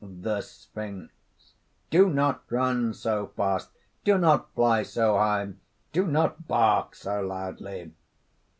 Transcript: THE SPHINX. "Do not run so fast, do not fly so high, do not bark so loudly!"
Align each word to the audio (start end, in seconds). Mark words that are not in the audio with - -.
THE 0.03 0.41
SPHINX. 0.41 1.11
"Do 1.91 2.09
not 2.09 2.43
run 2.49 2.91
so 2.95 3.27
fast, 3.37 3.69
do 4.03 4.17
not 4.17 4.51
fly 4.55 4.81
so 4.81 5.15
high, 5.19 5.53
do 5.91 6.07
not 6.07 6.47
bark 6.47 6.95
so 6.95 7.21
loudly!" 7.21 7.93